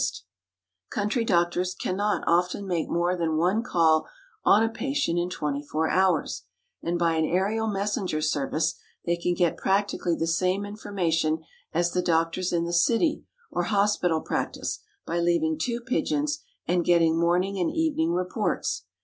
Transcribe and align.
Then, 0.01 0.07
again, 0.09 0.19
country 1.03 1.25
doctors 1.25 1.75
cannot 1.75 2.23
often 2.25 2.65
make 2.65 2.89
more 2.89 3.15
than 3.15 3.37
one 3.37 3.61
call 3.61 4.07
on 4.43 4.63
a 4.63 4.69
patient 4.69 5.19
in 5.19 5.29
twenty 5.29 5.61
four 5.61 5.91
hours, 5.91 6.45
and 6.81 6.97
by 6.97 7.13
an 7.17 7.25
aerial 7.25 7.67
messenger 7.67 8.19
service 8.19 8.79
they 9.05 9.15
can 9.15 9.35
get 9.35 9.57
practically 9.57 10.15
the 10.15 10.25
same 10.25 10.65
information 10.65 11.43
as 11.71 11.91
the 11.91 12.01
doctors 12.01 12.51
in 12.51 12.65
the 12.65 12.73
city 12.73 13.25
or 13.51 13.65
hospital 13.65 14.21
practice 14.21 14.79
by 15.05 15.19
leaving 15.19 15.55
two 15.55 15.79
pigeons 15.79 16.39
and 16.67 16.83
getting 16.83 17.19
morning 17.19 17.59
and 17.59 17.69
evening 17.69 18.11
reports. 18.11 18.85